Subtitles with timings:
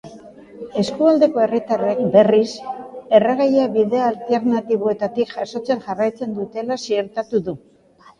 [0.83, 2.47] Eskualdeko herritarrek, berriz,
[3.19, 7.55] erregaia bide alternatiboetatik jasotzen jarraitzen dutela ziurtatu du.